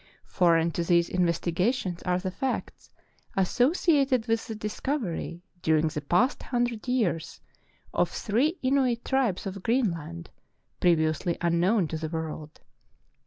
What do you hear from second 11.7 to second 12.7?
to the world.